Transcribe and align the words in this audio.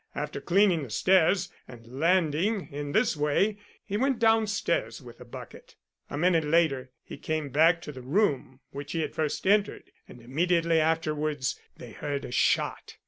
After 0.15 0.41
cleaning 0.41 0.81
the 0.81 0.89
stairs 0.89 1.49
and 1.67 1.85
landing 1.99 2.69
in 2.71 2.91
this 2.91 3.15
way, 3.15 3.59
he 3.85 3.97
went 3.97 4.17
downstairs 4.17 4.99
with 4.99 5.19
the 5.19 5.25
bucket. 5.25 5.75
A 6.09 6.17
minute 6.17 6.43
later 6.43 6.89
he 7.03 7.17
came 7.19 7.49
back 7.49 7.83
to 7.83 7.91
the 7.91 8.01
room 8.01 8.61
which 8.71 8.93
he 8.93 9.01
had 9.01 9.13
first 9.13 9.45
entered, 9.45 9.91
and 10.07 10.19
immediately 10.19 10.79
afterwards 10.79 11.59
they 11.77 11.91
heard 11.91 12.25
a 12.25 12.31
shot. 12.31 12.95